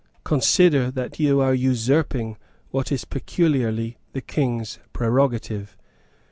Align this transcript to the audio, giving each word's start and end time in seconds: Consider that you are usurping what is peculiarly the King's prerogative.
Consider 0.23 0.89
that 0.89 1.19
you 1.19 1.41
are 1.41 1.53
usurping 1.53 2.37
what 2.71 2.91
is 2.91 3.05
peculiarly 3.05 3.99
the 4.13 4.21
King's 4.21 4.79
prerogative. 4.93 5.77